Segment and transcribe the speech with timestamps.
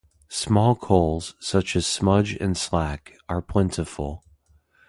[0.31, 4.23] Small coals, such as smudge and slack, are plentiful.